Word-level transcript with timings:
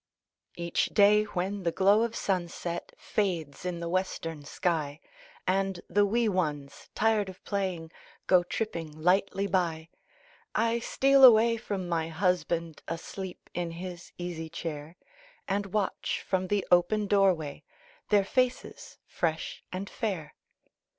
Each 0.55 0.87
day, 0.87 1.25
when 1.25 1.61
the 1.61 1.71
glow 1.71 2.01
of 2.01 2.15
sunset 2.15 2.91
Fades 2.97 3.65
in 3.65 3.81
the 3.81 3.87
western 3.87 4.43
sky, 4.43 4.99
And 5.45 5.79
the 5.87 6.07
wee 6.07 6.27
ones, 6.27 6.89
tired 6.95 7.29
of 7.29 7.43
playing, 7.45 7.91
Go 8.25 8.41
tripping 8.41 8.89
lightly 8.91 9.45
by, 9.45 9.89
I 10.55 10.79
steal 10.79 11.23
away 11.23 11.55
from 11.57 11.87
my 11.87 12.07
husband, 12.07 12.81
Asleep 12.87 13.47
in 13.53 13.69
his 13.69 14.11
easy 14.17 14.49
chair, 14.49 14.97
And 15.47 15.67
watch 15.67 16.25
from 16.27 16.47
the 16.47 16.65
open 16.71 17.05
door 17.05 17.35
way 17.35 17.63
Their 18.09 18.25
faces 18.25 18.97
fresh 19.05 19.61
and 19.71 19.87
fair. 19.87 20.33